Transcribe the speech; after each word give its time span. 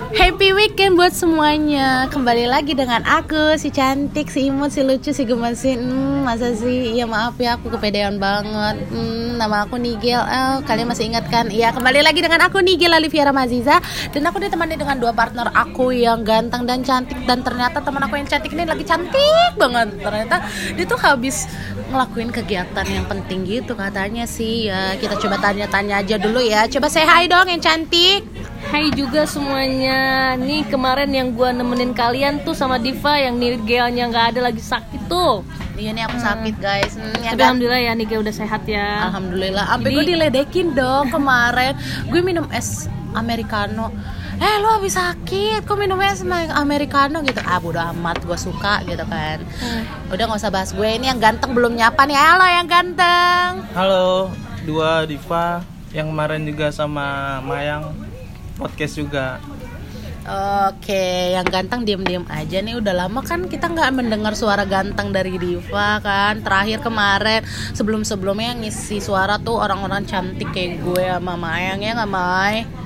Happy 0.00 0.56
weekend 0.56 0.96
buat 0.96 1.12
semuanya. 1.12 2.08
Kembali 2.08 2.48
lagi 2.48 2.72
dengan 2.72 3.04
aku 3.04 3.52
Si 3.60 3.68
cantik, 3.68 4.32
si 4.32 4.48
imut, 4.48 4.72
si 4.72 4.80
lucu, 4.80 5.12
si 5.12 5.28
gemesin 5.28 5.76
hmm, 5.76 6.24
Masa 6.24 6.56
sih, 6.56 6.96
ya 6.96 7.04
maaf 7.04 7.36
ya 7.36 7.60
aku 7.60 7.68
kepedean 7.68 8.16
banget. 8.16 8.80
Hmm, 8.88 9.36
Nama 9.36 9.68
aku 9.68 9.76
Nigel 9.76 10.24
oh, 10.24 10.64
Kalian 10.64 10.88
masih 10.88 11.12
ingat 11.12 11.28
kan? 11.28 11.52
Iya 11.52 11.76
kembali 11.76 12.00
lagi 12.00 12.24
dengan 12.24 12.40
aku 12.48 12.64
Nigel 12.64 12.96
Aliviera 12.96 13.28
Maziza 13.28 13.84
Dan 14.08 14.24
aku 14.24 14.40
ditemani 14.40 14.80
dengan 14.80 14.96
dua 14.96 15.12
partner 15.12 15.52
aku 15.52 15.92
Yang 15.92 16.24
ganteng 16.24 16.64
dan 16.64 16.80
cantik. 16.80 17.20
Dan 17.28 17.44
ternyata 17.44 17.84
teman 17.84 18.00
aku 18.00 18.16
yang 18.16 18.28
cantik 18.28 18.56
ini 18.56 18.64
lagi 18.64 18.88
cantik 18.88 19.52
banget. 19.60 20.00
Ternyata 20.00 20.36
dia 20.72 20.84
tuh 20.88 20.96
habis 20.96 21.44
ngelakuin 21.90 22.30
kegiatan 22.30 22.86
yang 22.86 23.04
penting 23.10 23.42
gitu 23.42 23.74
katanya 23.74 24.24
sih. 24.24 24.70
Ya 24.70 24.94
kita 24.96 25.18
coba 25.18 25.36
tanya-tanya 25.42 26.00
aja 26.00 26.16
dulu 26.16 26.38
ya. 26.38 26.70
Coba 26.70 26.86
say 26.86 27.02
hi 27.02 27.26
dong 27.26 27.50
yang 27.50 27.58
cantik. 27.58 28.24
Hai 28.70 28.94
juga 28.94 29.26
semuanya. 29.26 30.32
Nih 30.38 30.62
kemarin 30.70 31.10
yang 31.10 31.34
gue 31.34 31.50
nemenin 31.50 31.90
kalian 31.90 32.46
tuh 32.46 32.54
sama 32.54 32.78
Diva 32.78 33.18
Yang 33.18 33.36
Nigelnya 33.36 34.06
nggak 34.06 34.26
ada 34.36 34.40
lagi 34.48 34.62
sakit 34.62 35.10
tuh. 35.10 35.42
Iya 35.74 35.90
nih 35.96 36.04
aku 36.06 36.18
sakit 36.20 36.54
guys. 36.60 36.92
Hmm, 36.94 37.24
ya 37.24 37.32
Tapi 37.34 37.42
alhamdulillah 37.42 37.80
ya 37.82 37.92
Nigel 37.96 38.20
udah 38.22 38.34
sehat 38.36 38.62
ya. 38.68 39.10
Alhamdulillah. 39.10 39.64
Sampai 39.66 39.90
gue 39.96 40.04
diledekin 40.06 40.76
dong 40.76 41.08
kemarin. 41.10 41.74
Gue 42.06 42.20
minum 42.22 42.46
es 42.54 42.86
americano 43.16 43.90
eh 44.40 44.56
lu 44.56 44.68
habis 44.72 44.96
sakit 44.96 45.68
kok 45.68 45.76
minum 45.76 46.00
es 46.00 46.24
americano 46.56 47.20
gitu? 47.20 47.44
Ah 47.44 47.60
bodo 47.60 47.76
amat 47.76 48.24
gue 48.24 48.38
suka 48.40 48.80
gitu 48.88 49.04
kan. 49.04 49.44
Hmm. 49.60 49.84
udah 50.08 50.24
nggak 50.24 50.40
usah 50.40 50.48
bahas 50.48 50.72
gue 50.72 50.88
ini 50.88 51.12
yang 51.12 51.20
ganteng 51.20 51.52
belum 51.52 51.76
nyapa 51.76 52.08
nih. 52.08 52.16
Halo 52.16 52.46
yang 52.48 52.64
ganteng. 52.64 53.50
Halo 53.76 54.32
dua 54.64 55.04
diva 55.04 55.60
yang 55.92 56.08
kemarin 56.08 56.48
juga 56.48 56.72
sama 56.72 57.38
Mayang 57.44 57.92
podcast 58.56 58.96
juga. 58.96 59.26
Oke, 60.70 61.32
yang 61.32 61.48
ganteng 61.48 61.82
diem-diem 61.82 62.22
aja 62.28 62.60
nih. 62.60 62.76
Udah 62.76 62.92
lama 62.92 63.24
kan 63.24 63.44
kita 63.48 63.72
nggak 63.72 63.88
mendengar 63.92 64.36
suara 64.36 64.68
ganteng 64.68 65.10
dari 65.10 65.40
Diva 65.40 65.96
kan. 66.04 66.44
Terakhir 66.44 66.84
kemarin 66.84 67.40
sebelum-sebelumnya 67.72 68.56
ngisi 68.60 69.00
suara 69.00 69.40
tuh 69.40 69.58
orang-orang 69.58 70.04
cantik 70.04 70.52
kayak 70.52 70.84
gue 70.84 71.04
sama 71.08 71.34
Mayang 71.40 71.80
ya 71.82 71.96
nggak 71.96 72.12
May? 72.12 72.79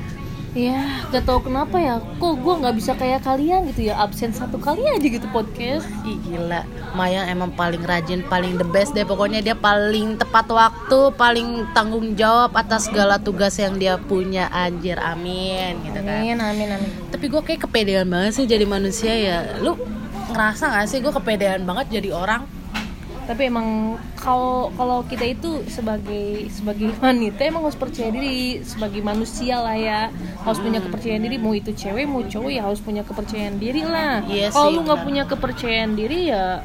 Ya 0.54 1.04
gak 1.10 1.26
tau 1.26 1.42
kenapa 1.42 1.76
ya. 1.82 1.98
Kok 2.22 2.34
gue 2.40 2.54
nggak 2.62 2.74
bisa 2.78 2.92
kayak 2.94 3.26
kalian 3.26 3.66
gitu 3.74 3.90
ya? 3.90 3.98
Absen 3.98 4.30
satu 4.30 4.56
kali 4.56 4.86
aja 4.86 5.02
gitu 5.02 5.26
podcast. 5.34 5.84
Ih, 6.06 6.16
gila. 6.22 6.62
Maya 6.94 7.26
emang 7.26 7.50
paling 7.52 7.82
rajin 7.82 8.22
paling 8.30 8.54
the 8.56 8.66
best 8.70 8.94
deh. 8.94 9.02
Pokoknya 9.02 9.42
dia 9.42 9.58
paling 9.58 10.16
tepat 10.16 10.46
waktu 10.48 11.10
paling 11.18 11.66
tanggung 11.74 12.14
jawab 12.14 12.54
atas 12.54 12.86
segala 12.86 13.18
tugas 13.18 13.58
yang 13.58 13.76
dia 13.76 13.98
punya. 13.98 14.46
Anjir 14.54 14.96
amin 15.02 15.82
gitu 15.82 16.00
kan. 16.00 16.22
Amin 16.22 16.38
amin 16.38 16.68
amin. 16.78 16.90
Tapi 17.10 17.26
gue 17.26 17.42
kayak 17.42 17.66
kepedean 17.66 18.06
banget 18.06 18.38
sih 18.38 18.46
jadi 18.46 18.64
manusia 18.64 19.12
ya. 19.12 19.38
Lu 19.58 19.74
ngerasa 20.30 20.72
gak 20.72 20.86
sih 20.88 20.98
gue 21.04 21.12
kepedean 21.12 21.68
banget 21.68 22.00
jadi 22.00 22.16
orang 22.16 22.48
tapi 23.24 23.48
emang 23.48 23.96
kalau 24.20 24.68
kalau 24.76 25.00
kita 25.08 25.24
itu 25.24 25.64
sebagai 25.68 26.48
sebagai 26.52 26.92
wanita 27.00 27.40
emang 27.48 27.64
harus 27.64 27.78
percaya 27.78 28.12
diri 28.12 28.60
sebagai 28.60 29.00
manusia 29.00 29.60
lah 29.64 29.76
ya. 29.76 30.12
Harus 30.44 30.60
punya 30.60 30.84
kepercayaan 30.84 31.24
diri 31.24 31.36
mau 31.40 31.56
itu 31.56 31.72
cewek 31.72 32.04
mau 32.04 32.20
cowok 32.20 32.50
ya 32.52 32.62
harus 32.68 32.80
punya 32.84 33.02
kepercayaan 33.02 33.56
diri 33.56 33.82
lah. 33.84 34.20
Iya 34.28 34.52
kalau 34.52 34.68
lu 34.76 34.80
nggak 34.84 35.00
punya 35.02 35.22
kepercayaan 35.24 35.92
diri 35.96 36.18
ya 36.28 36.60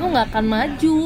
lu 0.00 0.04
nggak 0.16 0.32
akan 0.32 0.44
maju 0.48 0.98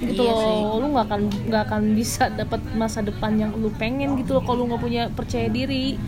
gitu 0.00 0.22
iya 0.24 0.32
loh. 0.32 0.40
sih. 0.40 0.60
lu 0.80 0.86
nggak 0.96 1.06
akan 1.12 1.20
nggak 1.52 1.62
akan 1.68 1.82
bisa 1.92 2.32
dapat 2.32 2.60
masa 2.72 3.04
depan 3.04 3.36
yang 3.36 3.52
lu 3.52 3.68
pengen 3.76 4.16
gitu 4.16 4.40
loh. 4.40 4.42
Kalau 4.48 4.64
lu 4.64 4.72
nggak 4.72 4.82
punya 4.82 5.02
percaya 5.12 5.52
diri 5.52 6.00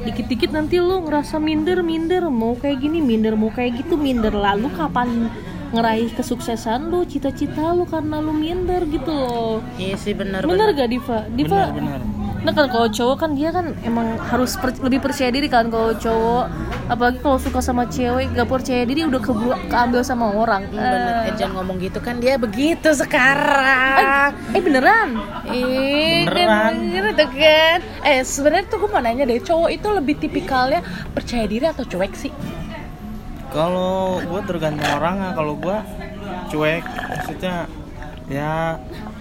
dikit-dikit 0.00 0.56
nanti 0.56 0.80
lu 0.80 1.04
ngerasa 1.04 1.36
minder 1.36 1.84
minder 1.84 2.24
mau 2.32 2.56
kayak 2.56 2.80
gini 2.80 3.04
minder 3.04 3.36
mau 3.36 3.52
kayak 3.52 3.84
gitu 3.84 4.00
minder 4.00 4.32
lalu 4.32 4.72
kapan 4.72 5.28
ngeraih 5.70 6.10
kesuksesan 6.18 6.90
lu 6.90 7.06
cita-cita 7.06 7.70
lu 7.70 7.86
karena 7.86 8.18
lu 8.18 8.34
minder 8.34 8.82
gitu 8.90 9.10
loh. 9.10 9.62
Iya 9.78 9.94
sih 9.94 10.14
benar 10.18 10.42
benar 10.42 10.74
gak 10.74 10.90
Diva? 10.90 11.18
Diva 11.30 11.70
benar, 11.70 12.02
benar. 12.02 12.18
nah 12.40 12.56
kan 12.56 12.72
kalau 12.72 12.88
cowok 12.88 13.16
kan 13.20 13.30
dia 13.36 13.52
kan 13.52 13.76
emang 13.84 14.16
harus 14.16 14.56
per, 14.56 14.72
lebih 14.80 15.04
percaya 15.04 15.30
diri 15.30 15.46
kan 15.46 15.70
kalau 15.70 15.94
cowok. 15.94 16.46
Apalagi 16.90 17.22
kalau 17.22 17.38
suka 17.38 17.62
sama 17.62 17.86
cewek 17.86 18.34
gak 18.34 18.50
percaya 18.50 18.82
diri 18.82 19.06
udah 19.06 19.20
keburu 19.22 19.54
keambil 19.70 20.02
sama 20.02 20.34
orang. 20.34 20.66
Hmm, 20.74 20.82
bener 20.82 21.14
uh. 21.14 21.28
eh, 21.30 21.34
jangan 21.38 21.62
ngomong 21.62 21.76
gitu 21.78 22.02
kan 22.02 22.18
dia 22.18 22.34
begitu 22.34 22.90
sekarang. 22.90 24.34
Eh, 24.50 24.58
eh 24.58 24.62
beneran? 24.62 25.08
Eh 25.46 26.26
beneran. 26.26 26.74
gitu 26.90 27.24
kan. 27.30 27.78
Eh 28.02 28.26
sebenarnya 28.26 28.66
tuh 28.66 28.82
gue 28.82 28.90
mau 28.90 28.98
nanya 28.98 29.22
deh 29.22 29.38
cowok 29.38 29.70
itu 29.70 29.86
lebih 29.86 30.18
tipikalnya 30.18 30.82
percaya 31.14 31.46
diri 31.46 31.70
atau 31.70 31.86
cuek 31.86 32.14
sih 32.18 32.34
kalau 33.50 34.22
gue 34.22 34.40
tergantung 34.46 34.90
orang 34.96 35.16
ya 35.18 35.30
kalau 35.34 35.54
gue 35.58 35.78
cuek 36.50 36.84
maksudnya 36.86 37.54
ya 38.30 38.78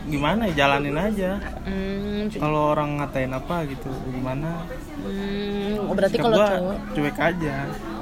gimana 0.10 0.50
ya 0.50 0.66
jalanin 0.66 0.98
aja. 0.98 1.32
Hmm, 1.66 2.30
kalau 2.34 2.74
orang 2.74 3.02
ngatain 3.02 3.34
apa 3.34 3.66
gitu 3.70 3.90
gimana? 4.10 4.66
Hmm, 5.02 5.90
berarti 5.94 6.18
kalau 6.18 6.38
cowok 6.38 6.78
cuek 6.98 7.18
aja. 7.18 7.56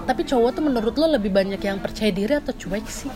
Tapi 0.07 0.21
cowok 0.23 0.49
tuh 0.55 0.63
menurut 0.63 0.95
lo 0.95 1.07
lebih 1.19 1.31
banyak 1.31 1.59
yang 1.59 1.79
percaya 1.83 2.11
diri 2.11 2.39
atau 2.39 2.55
cuek 2.55 2.85
sih? 2.87 3.11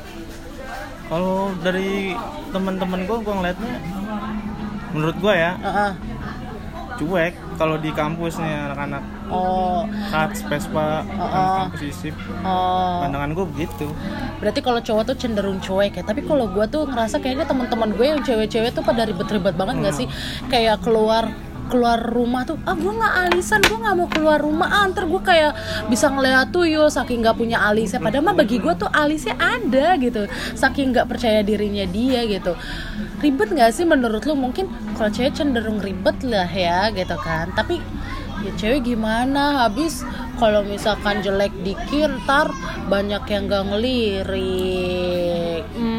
Kalau 1.07 1.51
dari 1.59 2.15
teman-teman 2.55 3.03
gue 3.03 3.17
gue 3.19 3.33
ngeliatnya 3.35 3.75
menurut 4.91 5.17
gue 5.19 5.33
ya 5.35 5.51
uh 5.55 5.67
-uh 5.67 5.91
cuek 7.01 7.33
kalau 7.61 7.77
di 7.77 7.93
kampus 7.93 8.41
nih 8.41 8.73
anak-anak 8.73 9.05
oh 9.29 9.85
kat 10.09 10.33
spespa 10.33 11.05
oh, 11.13 11.21
oh. 11.21 11.53
kampus 11.61 11.81
isip 11.93 12.15
oh. 12.41 13.05
pandangan 13.05 13.37
gue 13.37 13.45
begitu 13.53 13.85
berarti 14.41 14.65
kalau 14.65 14.81
cowok 14.81 15.13
tuh 15.13 15.17
cenderung 15.21 15.61
cuek 15.61 15.93
ya 15.93 16.01
tapi 16.01 16.25
kalau 16.25 16.49
gue 16.49 16.65
tuh 16.65 16.89
ngerasa 16.89 17.21
kayaknya 17.21 17.45
teman-teman 17.45 17.93
gue 17.93 18.05
yang 18.17 18.21
cewek-cewek 18.25 18.73
tuh 18.73 18.81
pada 18.81 19.05
ribet-ribet 19.05 19.53
banget 19.53 19.77
hmm. 19.77 19.85
gak 19.85 19.93
sih 19.93 20.07
kayak 20.49 20.81
keluar 20.81 21.29
keluar 21.71 22.03
rumah 22.03 22.43
tuh 22.43 22.59
ah 22.67 22.75
gue 22.75 22.91
nggak 22.91 23.15
alisan 23.31 23.63
gue 23.63 23.79
nggak 23.79 23.95
mau 23.95 24.09
keluar 24.11 24.43
rumah 24.43 24.67
ah 24.67 24.83
ntar 24.91 25.07
gue 25.07 25.21
kayak 25.23 25.55
bisa 25.87 26.11
ngeliat 26.11 26.51
tuyul 26.51 26.91
saking 26.91 27.23
nggak 27.23 27.39
punya 27.39 27.63
alisnya. 27.63 28.03
Padahal 28.03 28.27
mah 28.27 28.35
bagi 28.35 28.59
gue 28.59 28.73
tuh 28.75 28.91
alisnya 28.91 29.39
ada 29.39 29.95
gitu 29.95 30.27
saking 30.59 30.91
nggak 30.91 31.07
percaya 31.07 31.39
dirinya 31.39 31.87
dia 31.87 32.27
gitu. 32.27 32.59
Ribet 33.23 33.55
nggak 33.55 33.71
sih 33.71 33.87
menurut 33.87 34.27
lu? 34.27 34.35
Mungkin 34.35 34.67
kalau 34.99 35.07
cewek 35.07 35.31
cenderung 35.31 35.79
ribet 35.79 36.19
lah 36.27 36.51
ya 36.51 36.91
gitu 36.91 37.15
kan. 37.23 37.55
Tapi 37.55 37.79
ya 38.43 38.51
cewek 38.59 38.91
gimana? 38.91 39.65
Habis 39.65 40.03
kalau 40.41 40.65
misalkan 40.65 41.21
jelek 41.21 41.53
dikit 41.61 42.09
ntar 42.25 42.49
banyak 42.89 43.21
yang 43.29 43.45
gak 43.45 43.65
ngelirik. 43.69 45.61
hmm, 45.77 45.90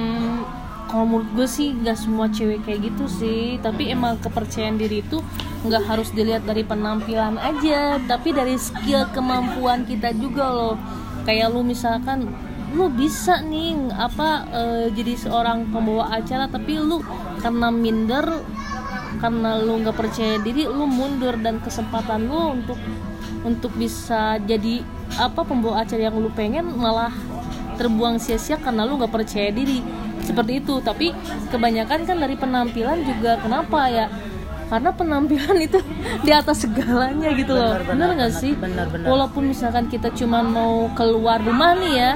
kalau 0.93 1.09
menurut 1.09 1.31
gue 1.33 1.49
sih 1.49 1.73
gak 1.81 1.97
semua 1.97 2.29
cewek 2.29 2.69
kayak 2.69 2.93
gitu 2.93 3.09
sih. 3.09 3.57
Tapi 3.65 3.89
emang 3.89 4.21
kepercayaan 4.21 4.77
diri 4.77 5.01
itu 5.01 5.25
nggak 5.65 5.89
harus 5.89 6.13
dilihat 6.13 6.43
dari 6.43 6.67
penampilan 6.67 7.39
aja 7.39 7.95
tapi 8.11 8.35
dari 8.35 8.59
skill 8.59 9.09
kemampuan 9.17 9.89
kita 9.89 10.13
juga 10.13 10.53
loh. 10.53 10.77
Kayak 11.25 11.57
lu 11.57 11.65
misalkan 11.65 12.29
lu 12.77 12.93
bisa 12.93 13.41
nih 13.41 13.93
apa 13.97 14.49
uh, 14.49 14.87
jadi 14.93 15.17
seorang 15.17 15.73
pembawa 15.73 16.13
acara 16.13 16.49
tapi 16.49 16.77
lu 16.77 17.01
karena 17.41 17.69
minder 17.69 18.25
karena 19.21 19.61
lu 19.61 19.85
nggak 19.85 19.97
percaya 19.97 20.41
diri 20.41 20.65
lu 20.65 20.89
mundur 20.89 21.37
dan 21.37 21.61
kesempatan 21.61 22.27
lu 22.27 22.57
untuk 22.57 22.81
untuk 23.45 23.73
bisa 23.77 24.41
jadi 24.41 24.81
apa 25.21 25.45
pembawa 25.45 25.85
acara 25.85 26.09
yang 26.09 26.17
lu 26.17 26.33
pengen 26.33 26.65
malah 26.73 27.13
terbuang 27.77 28.17
sia-sia 28.17 28.57
karena 28.57 28.89
lu 28.89 28.97
nggak 28.97 29.13
percaya 29.13 29.53
diri 29.53 29.85
seperti 30.23 30.63
itu. 30.63 30.79
Tapi 30.81 31.13
kebanyakan 31.51 32.07
kan 32.07 32.17
dari 32.17 32.35
penampilan 32.39 33.03
juga 33.05 33.39
kenapa 33.43 33.91
ya? 33.91 34.07
Karena 34.73 34.89
penampilan 34.89 35.59
itu 35.61 35.85
di 36.25 36.33
atas 36.33 36.65
segalanya 36.65 37.29
gitu 37.37 37.53
loh. 37.53 37.77
Bener 37.85 38.17
nggak 38.17 38.33
sih? 38.33 38.57
Bener, 38.57 38.89
bener. 38.89 39.05
walaupun 39.05 39.53
misalkan 39.53 39.85
kita 39.93 40.09
cuma 40.17 40.41
mau 40.41 40.89
keluar 40.97 41.45
rumah 41.45 41.77
nih 41.77 41.93
ya 41.93 42.13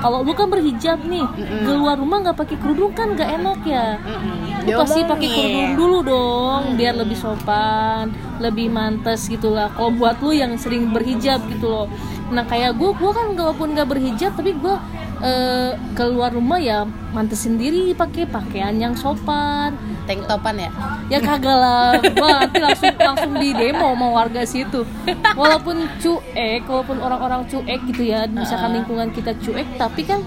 kalau 0.00 0.20
lu 0.20 0.36
kan 0.36 0.52
berhijab 0.52 1.00
nih 1.08 1.24
Mm-mm. 1.24 1.64
keluar 1.64 1.96
rumah 1.96 2.20
nggak 2.20 2.36
pakai 2.36 2.56
kerudung 2.60 2.92
kan 2.92 3.16
nggak 3.16 3.30
enak 3.40 3.60
ya? 3.64 3.96
Mm-mm. 4.00 4.68
lu 4.68 4.70
pasti 4.80 5.00
pakai 5.04 5.28
kerudung 5.28 5.70
dulu 5.76 5.98
dong 6.04 6.62
mm. 6.72 6.76
biar 6.76 6.94
lebih 6.96 7.16
sopan 7.20 8.12
lebih 8.40 8.72
mantas 8.72 9.28
gitu 9.28 9.52
lah. 9.52 9.68
Kalau 9.72 9.92
buat 9.92 10.20
lu 10.24 10.32
yang 10.32 10.56
sering 10.56 10.88
berhijab 10.92 11.44
gitu 11.52 11.68
loh. 11.68 11.86
Nah 12.32 12.48
kayak 12.48 12.80
gue 12.80 12.90
gue 12.96 13.10
kan 13.12 13.32
walaupun 13.36 13.76
nggak 13.76 13.88
berhijab 13.92 14.32
tapi 14.36 14.56
gue 14.56 14.76
uh, 15.24 15.72
keluar 15.96 16.30
rumah 16.30 16.60
ya 16.60 16.84
mantes 17.16 17.48
sendiri 17.48 17.96
pakai 17.96 18.28
pakaian 18.28 18.76
yang 18.76 18.92
sopan. 18.92 19.72
Tank 20.04 20.28
topan 20.28 20.60
ya? 20.60 20.70
Ya 21.08 21.18
kagak 21.18 21.56
lah. 21.56 21.96
Gua 22.12 22.44
nanti 22.44 22.60
langsung 22.60 22.92
langsung 23.00 23.32
di 23.40 23.56
demo 23.56 23.96
sama 23.96 24.08
warga 24.12 24.44
situ. 24.44 24.84
Walaupun 25.32 25.88
cuek 25.98 26.68
walaupun 26.68 27.00
orang-orang 27.00 27.48
cuek 27.48 27.80
gitu 27.88 28.04
ya. 28.04 28.28
Misalkan 28.28 28.76
lingkungan 28.76 29.08
kita 29.16 29.32
cuek 29.40 29.80
tapi 29.80 30.04
kan 30.04 30.20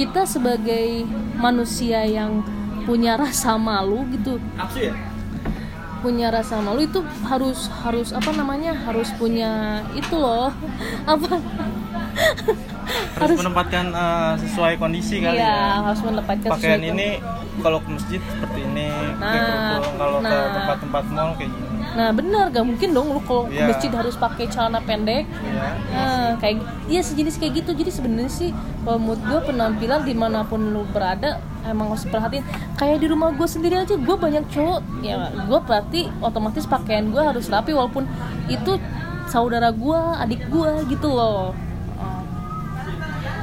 kita 0.00 0.24
sebagai 0.24 1.04
manusia 1.36 2.08
yang 2.08 2.40
punya 2.88 3.20
rasa 3.20 3.60
malu 3.60 4.08
gitu. 4.16 4.40
Ya? 4.56 4.96
Punya 6.00 6.32
rasa 6.32 6.64
malu 6.64 6.80
itu 6.80 7.04
harus 7.28 7.68
harus 7.84 8.16
apa 8.16 8.32
namanya? 8.32 8.72
Harus 8.72 9.12
punya 9.20 9.84
itu 9.92 10.16
loh. 10.16 10.48
Apa 11.04 11.36
harus, 13.16 13.36
menempatkan 13.38 13.84
uh, 13.92 14.34
sesuai 14.40 14.72
kondisi 14.80 15.22
kali 15.22 15.38
iya, 15.38 15.80
ya. 15.80 15.84
harus 15.84 16.00
menempatkan 16.02 16.50
pakaian 16.50 16.80
sesuai 16.80 16.92
ini 16.96 17.08
kalau 17.60 17.78
ke 17.84 17.88
masjid 17.92 18.20
seperti 18.24 18.60
ini 18.64 18.88
nah, 19.20 19.78
kalau 20.00 20.18
nah, 20.24 20.30
ke 20.30 20.38
tempat-tempat 20.56 21.04
mall 21.12 21.32
kayak 21.36 21.52
gini. 21.52 21.68
Nah 21.90 22.08
benar 22.14 22.44
gak 22.54 22.64
mungkin 22.66 22.88
dong 22.94 23.08
lu 23.10 23.20
kalau 23.26 23.50
yeah. 23.50 23.52
ke 23.52 23.62
iya. 23.66 23.68
masjid 23.74 23.90
harus 23.92 24.14
pakai 24.16 24.46
celana 24.48 24.80
pendek. 24.82 25.26
Yeah, 25.26 25.74
nah 25.90 26.28
kayak 26.38 26.62
iya 26.86 27.00
sejenis 27.02 27.36
kayak 27.36 27.62
gitu. 27.64 27.70
Jadi 27.74 27.90
sebenarnya 27.90 28.30
sih 28.30 28.50
kalau 28.86 28.98
menurut 29.02 29.22
gue 29.26 29.40
penampilan 29.50 30.00
di 30.06 30.14
mana 30.14 30.46
pun 30.46 30.60
lu 30.60 30.86
berada 30.90 31.42
emang 31.66 31.92
harus 31.92 32.08
perhatiin 32.08 32.44
kayak 32.80 33.04
di 33.04 33.06
rumah 33.10 33.34
gue 33.36 33.48
sendiri 33.48 33.82
aja 33.82 33.94
gue 33.98 34.16
banyak 34.16 34.44
cowok. 34.54 34.80
Ya 35.02 35.34
gue 35.34 35.60
berarti 35.60 36.00
otomatis 36.22 36.64
pakaian 36.64 37.10
gue 37.10 37.22
harus 37.22 37.50
rapi 37.50 37.74
walaupun 37.74 38.06
itu 38.46 38.78
saudara 39.26 39.70
gue 39.74 40.00
adik 40.18 40.46
gue 40.50 40.70
gitu 40.90 41.10
loh. 41.10 41.50
oh. 41.54 41.69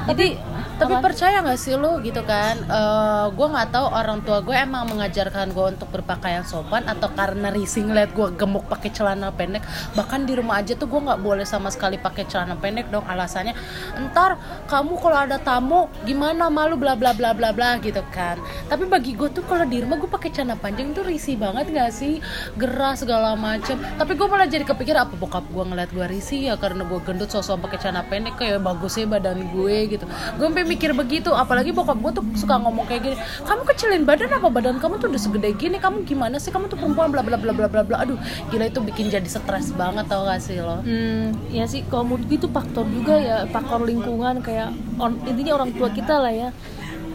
Jadi 0.08 0.47
tapi 0.78 0.94
apa? 0.94 1.10
percaya 1.10 1.42
nggak 1.42 1.58
sih 1.58 1.74
lo 1.74 1.98
gitu 1.98 2.22
kan? 2.22 2.54
Uh, 2.70 2.78
eh, 2.78 3.26
gue 3.34 3.46
nggak 3.50 3.68
tahu 3.74 3.86
orang 3.90 4.22
tua 4.22 4.38
gue 4.46 4.54
emang 4.54 4.86
mengajarkan 4.86 5.50
gue 5.50 5.66
untuk 5.74 5.90
berpakaian 5.90 6.46
sopan 6.46 6.86
atau 6.86 7.10
karena 7.10 7.50
rising 7.50 7.90
liat 7.90 8.14
gue 8.14 8.30
gemuk 8.38 8.70
pakai 8.70 8.94
celana 8.94 9.34
pendek. 9.34 9.66
Bahkan 9.98 10.30
di 10.30 10.38
rumah 10.38 10.62
aja 10.62 10.78
tuh 10.78 10.86
gue 10.86 11.00
nggak 11.02 11.18
boleh 11.18 11.42
sama 11.42 11.74
sekali 11.74 11.98
pakai 11.98 12.30
celana 12.30 12.54
pendek 12.54 12.94
dong. 12.94 13.02
Alasannya 13.02 13.58
entar 13.98 14.38
kamu 14.70 14.94
kalau 15.02 15.18
ada 15.18 15.36
tamu 15.42 15.90
gimana? 16.06 16.46
Malu 16.46 16.78
bla 16.78 16.94
bla 16.94 17.10
bla 17.10 17.34
bla 17.34 17.50
bla 17.50 17.82
gitu 17.82 18.00
kan. 18.14 18.38
Tapi 18.70 18.86
bagi 18.86 19.18
gue 19.18 19.28
tuh 19.34 19.42
kalau 19.42 19.66
di 19.66 19.82
rumah 19.82 19.98
gue 19.98 20.08
pakai 20.08 20.30
celana 20.30 20.54
panjang 20.54 20.94
tuh 20.94 21.02
risih 21.02 21.34
banget 21.34 21.74
gak 21.74 21.90
sih? 21.90 22.22
Gerah 22.54 22.94
segala 22.94 23.34
macem. 23.34 23.82
Tapi 23.98 24.14
gue 24.14 24.26
malah 24.30 24.46
jadi 24.46 24.62
kepikir 24.62 24.94
apa 24.94 25.18
bokap 25.18 25.42
gue 25.50 25.64
ngeliat 25.66 25.90
gue 25.90 26.06
risih 26.06 26.52
ya 26.52 26.54
karena 26.54 26.86
gue 26.86 27.02
gendut 27.02 27.34
sosok 27.34 27.66
pakai 27.66 27.82
celana 27.82 28.06
pendek 28.06 28.38
kayak 28.38 28.62
bagusnya 28.62 29.10
badan 29.10 29.42
gue 29.50 29.76
gitu. 29.90 30.06
Gue 30.38 30.48
mikir 30.68 30.92
begitu. 30.92 31.32
Apalagi 31.32 31.72
bokap 31.72 31.96
gue 31.96 32.12
tuh 32.20 32.24
suka 32.36 32.60
ngomong 32.60 32.84
kayak 32.84 33.02
gini 33.08 33.16
kamu 33.48 33.62
kecilin 33.64 34.02
badan 34.04 34.30
apa? 34.36 34.48
Badan 34.52 34.76
kamu 34.76 35.00
tuh 35.00 35.08
udah 35.08 35.20
segede 35.20 35.50
gini. 35.56 35.80
Kamu 35.80 36.04
gimana 36.04 36.36
sih? 36.36 36.52
Kamu 36.52 36.68
tuh 36.68 36.76
perempuan 36.76 37.08
bla 37.08 37.24
bla 37.24 37.40
bla 37.40 37.56
bla 37.56 37.66
bla 37.66 37.82
bla. 37.82 37.96
Aduh 38.04 38.20
gila 38.52 38.68
itu 38.68 38.84
bikin 38.84 39.08
jadi 39.08 39.24
stres 39.24 39.72
banget 39.72 40.04
tau 40.06 40.28
gak 40.28 40.44
sih 40.44 40.60
lo? 40.60 40.84
Hmm 40.84 41.32
ya 41.48 41.64
sih. 41.64 41.80
Kalau 41.88 42.04
menurut 42.04 42.28
gue 42.28 42.36
itu 42.36 42.48
faktor 42.52 42.84
juga 42.92 43.16
ya 43.16 43.48
faktor 43.48 43.88
lingkungan 43.88 44.44
kayak 44.44 44.70
on, 45.00 45.16
intinya 45.24 45.64
orang 45.64 45.72
tua 45.72 45.88
kita 45.88 46.20
lah 46.20 46.30
ya. 46.30 46.50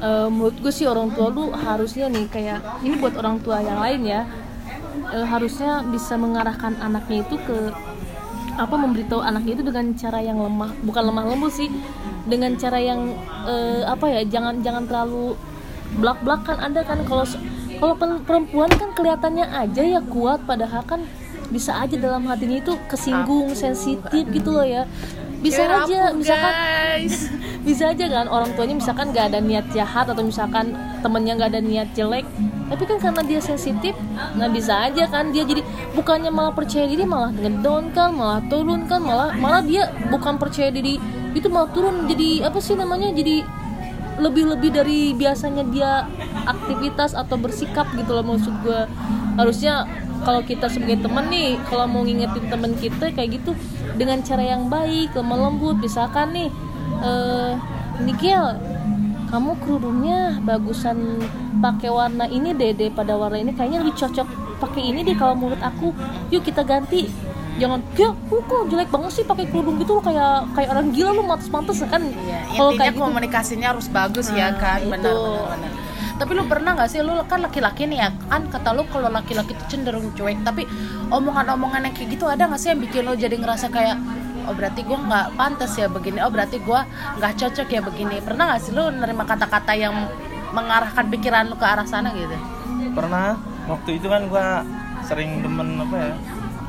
Uh, 0.04 0.28
menurut 0.28 0.60
gue 0.60 0.74
sih 0.74 0.84
orang 0.84 1.16
tua 1.16 1.32
lu 1.32 1.56
harusnya 1.56 2.12
nih 2.12 2.28
kayak 2.28 2.60
ini 2.84 3.00
buat 3.00 3.16
orang 3.16 3.40
tua 3.40 3.64
yang 3.64 3.80
lain 3.80 4.04
ya 4.04 4.28
uh, 5.16 5.24
harusnya 5.24 5.80
bisa 5.88 6.20
mengarahkan 6.20 6.76
anaknya 6.84 7.24
itu 7.24 7.40
ke 7.40 7.72
apa 8.58 8.76
memberitahu 8.78 9.22
anaknya 9.22 9.60
itu 9.60 9.64
dengan 9.66 9.86
cara 9.98 10.20
yang 10.22 10.38
lemah. 10.38 10.72
Bukan 10.86 11.04
lemah 11.10 11.24
lembut 11.30 11.54
sih. 11.54 11.70
Dengan 12.24 12.56
cara 12.56 12.80
yang 12.80 13.14
uh, 13.44 13.84
apa 13.90 14.06
ya 14.08 14.22
jangan 14.28 14.64
jangan 14.64 14.88
terlalu 14.88 15.36
belak 16.00 16.20
belakan 16.26 16.58
ada 16.58 16.82
kan 16.82 17.06
kalau 17.06 17.26
kalau 17.78 17.94
perempuan 18.24 18.72
kan 18.72 18.96
kelihatannya 18.96 19.46
aja 19.46 19.84
ya 19.84 20.02
kuat 20.02 20.42
padahal 20.48 20.82
kan 20.88 21.06
bisa 21.54 21.78
aja 21.78 21.94
dalam 22.00 22.26
hatinya 22.26 22.58
itu 22.58 22.74
kesinggung 22.90 23.54
sensitif 23.54 24.26
gitu 24.34 24.50
loh 24.50 24.66
ya 24.66 24.90
bisa 25.44 25.68
Kira 25.68 25.84
aja 25.84 25.98
aku, 26.08 26.16
misalkan 26.24 26.54
bisa 27.68 27.84
aja 27.92 28.06
kan 28.08 28.28
orang 28.32 28.50
tuanya 28.56 28.76
misalkan 28.80 29.08
gak 29.12 29.32
ada 29.32 29.40
niat 29.40 29.66
jahat 29.76 30.08
atau 30.08 30.24
misalkan 30.24 30.76
temennya 31.04 31.36
gak 31.40 31.52
ada 31.56 31.62
niat 31.64 31.88
jelek 31.96 32.24
tapi 32.68 32.84
kan 32.88 32.98
karena 33.00 33.22
dia 33.28 33.40
sensitif 33.44 33.96
nah 34.40 34.48
bisa 34.48 34.88
aja 34.88 35.04
kan 35.08 35.32
dia 35.36 35.44
jadi 35.44 35.64
bukannya 35.96 36.32
malah 36.32 36.56
percaya 36.56 36.88
diri 36.88 37.04
malah 37.04 37.32
ngedown 37.36 37.92
kan 37.92 38.16
malah 38.16 38.40
turun 38.48 38.88
kan 38.88 39.04
malah 39.04 39.36
malah 39.36 39.62
dia 39.64 39.92
bukan 40.08 40.40
percaya 40.40 40.72
diri 40.72 41.00
itu 41.36 41.48
malah 41.52 41.70
turun 41.72 42.08
jadi 42.08 42.48
apa 42.48 42.60
sih 42.64 42.76
namanya 42.76 43.12
jadi 43.12 43.44
lebih-lebih 44.14 44.70
dari 44.70 45.00
biasanya 45.18 45.64
dia 45.74 46.06
aktivitas 46.46 47.18
atau 47.18 47.36
bersikap 47.40 47.90
gitu 47.98 48.14
loh 48.14 48.26
maksud 48.26 48.54
gue 48.62 48.82
harusnya 49.38 49.90
kalau 50.24 50.42
kita 50.42 50.72
sebagai 50.72 51.04
temen 51.04 51.26
nih 51.28 51.60
kalau 51.68 51.86
mau 51.86 52.02
ngingetin 52.02 52.48
temen 52.48 52.72
kita 52.80 53.12
kayak 53.12 53.40
gitu 53.40 53.52
dengan 54.00 54.24
cara 54.24 54.44
yang 54.44 54.72
baik 54.72 55.12
lemah 55.14 55.40
lembut. 55.52 55.78
Misalkan 55.84 56.32
nih 56.34 56.50
uh, 57.04 57.60
Nikhil 58.02 58.58
kamu 59.30 59.52
kerudungnya 59.66 60.40
bagusan 60.46 61.20
pakai 61.60 61.90
warna 61.90 62.26
ini 62.28 62.56
deh 62.56 62.90
pada 62.92 63.20
warna 63.20 63.38
ini. 63.38 63.52
Kayaknya 63.54 63.80
lebih 63.84 63.96
cocok 64.00 64.28
pakai 64.64 64.82
ini 64.82 65.00
deh 65.04 65.16
kalau 65.20 65.36
menurut 65.36 65.60
aku. 65.60 65.92
Yuk 66.32 66.42
kita 66.42 66.64
ganti. 66.64 67.12
Jangan 67.54 67.86
ya 67.94 68.10
lu 68.34 68.42
kok 68.50 68.66
jelek 68.66 68.90
banget 68.90 69.22
sih 69.22 69.26
pakai 69.30 69.46
kerudung 69.46 69.78
gitu 69.78 69.94
lo 69.94 70.02
kayak 70.02 70.50
kayak 70.58 70.74
orang 70.74 70.90
gila 70.90 71.14
lu 71.14 71.22
mantas-mantas 71.22 71.86
kan? 71.86 72.02
Iya, 72.02 72.50
kalau 72.58 72.72
kayak 72.74 72.98
gitu. 72.98 73.06
komunikasinya 73.06 73.78
harus 73.78 73.86
bagus 73.94 74.34
ya 74.34 74.50
nah, 74.50 74.58
ya 74.58 74.58
kan 74.58 74.80
benar 74.90 75.14
benar 75.54 75.83
tapi 76.24 76.40
lu 76.40 76.48
pernah 76.48 76.72
nggak 76.72 76.88
sih? 76.88 77.04
Lu 77.04 77.20
kan 77.28 77.44
laki-laki 77.44 77.84
nih 77.84 78.00
ya. 78.00 78.10
Kan 78.32 78.48
kata 78.48 78.72
lu 78.72 78.88
kalau 78.88 79.12
laki-laki 79.12 79.60
itu 79.60 79.76
cenderung 79.76 80.08
cuek. 80.16 80.40
Tapi 80.48 80.64
omongan-omongan 81.12 81.92
yang 81.92 81.96
kayak 82.00 82.16
gitu 82.16 82.32
ada 82.32 82.48
nggak 82.48 82.64
sih 82.64 82.72
yang 82.72 82.80
bikin 82.80 83.04
lu 83.04 83.20
jadi 83.20 83.36
ngerasa 83.36 83.68
kayak 83.68 84.00
oh 84.48 84.56
berarti 84.56 84.88
gue 84.88 84.96
nggak 84.96 85.36
pantas 85.36 85.76
ya 85.76 85.92
begini. 85.92 86.24
Oh 86.24 86.32
berarti 86.32 86.64
gue 86.64 86.80
nggak 87.20 87.34
cocok 87.44 87.68
ya 87.68 87.82
begini. 87.84 88.24
Pernah 88.24 88.56
nggak 88.56 88.62
sih 88.64 88.72
lu 88.72 88.88
nerima 88.88 89.28
kata-kata 89.28 89.76
yang 89.76 90.08
mengarahkan 90.56 91.12
pikiran 91.12 91.52
lu 91.52 91.60
ke 91.60 91.68
arah 91.68 91.84
sana 91.84 92.16
gitu? 92.16 92.40
Pernah. 92.96 93.36
Waktu 93.68 94.00
itu 94.00 94.08
kan 94.08 94.24
gue 94.32 94.48
sering 95.04 95.44
demen 95.44 95.84
apa 95.84 95.96
ya 96.00 96.12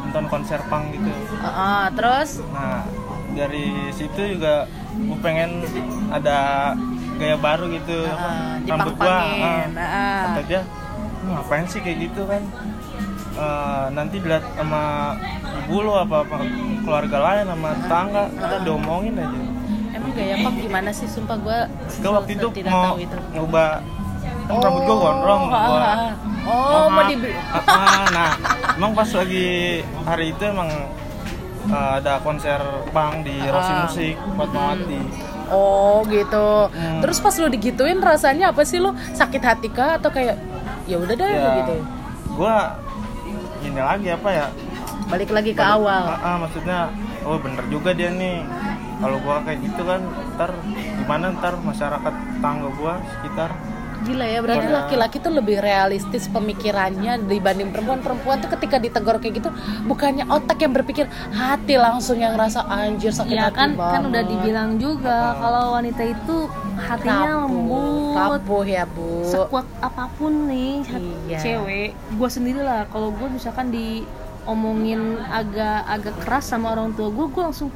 nonton 0.02 0.26
konser 0.26 0.58
punk 0.66 0.98
gitu. 0.98 1.10
Uh, 1.38 1.46
uh, 1.46 1.82
terus? 1.94 2.42
Nah 2.50 2.82
dari 3.38 3.94
situ 3.94 4.34
juga 4.34 4.66
gue 4.98 5.18
pengen 5.22 5.62
ada 6.10 6.70
gaya 7.14 7.36
baru 7.38 7.64
gitu 7.70 8.06
uh, 8.06 8.58
rambut 8.66 8.94
gua 8.98 9.16
uh, 9.22 9.66
uh. 9.70 10.22
kata 10.34 10.40
dia 10.46 10.60
ngapain 11.24 11.64
sih 11.64 11.80
kayak 11.80 11.98
gitu 12.10 12.28
kan? 12.28 12.42
Uh, 13.34 13.90
nanti 13.90 14.22
dilihat 14.22 14.46
sama 14.54 15.16
ibu 15.64 15.82
lo 15.82 15.98
apa 15.98 16.22
apa 16.22 16.36
keluarga 16.86 17.18
lain 17.18 17.44
sama 17.50 17.68
tetangga 17.82 18.24
kita 18.30 18.56
diomongin 18.62 19.14
aja. 19.18 19.40
Emang 19.94 20.10
gaya 20.14 20.34
punk 20.42 20.56
gimana 20.62 20.90
sih? 20.94 21.06
Sumpah 21.10 21.36
gue 21.42 21.58
gue 21.98 22.10
waktu 22.12 22.30
itu 22.38 22.46
mau 22.68 22.94
itu. 22.94 23.16
ngubah 23.34 23.82
kan 24.44 24.54
oh, 24.54 24.60
rambut 24.60 24.82
gue 24.84 24.96
gondrong 25.00 25.42
oh, 25.48 25.50
gua, 25.50 25.92
oh 26.44 26.86
mau 26.92 27.02
di 27.08 27.16
nah 28.12 28.30
emang 28.76 28.92
pas 28.92 29.08
lagi 29.08 29.80
hari 30.04 30.36
itu 30.36 30.42
emang 30.44 30.68
uh, 31.72 31.96
ada 31.96 32.20
konser 32.20 32.60
punk 32.92 33.24
di 33.24 33.40
Rossi 33.48 33.72
Musik 33.72 34.14
Fatmawati 34.36 35.00
hmm 35.00 35.33
Oh 35.54 36.02
gitu. 36.10 36.48
Hmm. 36.74 36.98
Terus 36.98 37.22
pas 37.22 37.34
lu 37.38 37.46
digituin 37.46 38.02
rasanya 38.02 38.50
apa 38.50 38.66
sih 38.66 38.82
lu? 38.82 38.90
Sakit 39.14 39.42
hati 39.46 39.70
kah 39.70 40.02
atau 40.02 40.10
kayak 40.10 40.34
ya 40.90 40.98
udah 40.98 41.14
deh 41.14 41.30
ya, 41.30 41.50
gitu. 41.62 41.74
Gua 42.34 42.74
ini 43.62 43.78
lagi 43.78 44.08
apa 44.10 44.28
ya? 44.34 44.46
Balik 45.06 45.30
lagi 45.30 45.54
ke 45.54 45.62
Balik, 45.62 45.76
awal. 45.78 46.02
Uh, 46.10 46.26
uh, 46.26 46.36
maksudnya 46.42 46.78
oh 47.22 47.38
bener 47.38 47.64
juga 47.70 47.94
dia 47.94 48.10
nih. 48.10 48.42
Kalau 48.98 49.18
gua 49.22 49.42
kayak 49.46 49.58
gitu 49.62 49.82
kan 49.86 50.02
ntar 50.34 50.50
gimana 50.98 51.30
ntar 51.38 51.54
masyarakat 51.62 52.14
tangga 52.42 52.68
gua 52.74 52.98
sekitar 53.14 53.50
Gila 54.04 54.26
ya, 54.28 54.38
berarti 54.44 54.68
laki-laki 54.68 55.16
tuh 55.18 55.32
lebih 55.32 55.64
realistis 55.64 56.28
pemikirannya 56.28 57.24
dibanding 57.24 57.72
perempuan. 57.72 58.04
Perempuan 58.04 58.36
tuh 58.44 58.50
ketika 58.52 58.76
ditegur 58.76 59.16
kayak 59.16 59.40
gitu, 59.40 59.50
bukannya 59.88 60.28
otak 60.28 60.60
yang 60.60 60.76
berpikir, 60.76 61.08
hati 61.32 61.80
langsung 61.80 62.20
yang 62.20 62.36
ngerasa 62.36 62.68
anjir 62.68 63.10
sakit 63.16 63.32
ya, 63.32 63.48
hati 63.48 63.56
kan, 63.56 63.70
banget. 63.74 63.92
kan 63.96 64.02
udah 64.12 64.22
dibilang 64.28 64.70
juga 64.76 65.18
uh. 65.32 65.40
kalau 65.40 65.64
wanita 65.80 66.02
itu 66.04 66.36
hatinya 66.76 67.48
lembut. 67.48 68.14
Rapuh 68.14 68.66
ya, 68.68 68.84
Bu. 68.84 69.24
Sekuat 69.24 69.66
apa 69.80 70.12
pun 70.20 70.52
nih 70.52 70.84
iya. 71.26 71.38
cewek, 71.40 71.96
gue 71.96 72.28
sendiri 72.28 72.60
lah 72.60 72.84
kalau 72.92 73.08
gue 73.10 73.28
misalkan 73.32 73.72
diomongin 73.72 75.16
agak 75.32 75.80
agak 75.88 76.14
keras 76.20 76.44
sama 76.44 76.76
orang 76.76 76.92
tua 76.92 77.08
gue, 77.08 77.26
gue 77.26 77.42
langsung 77.42 77.72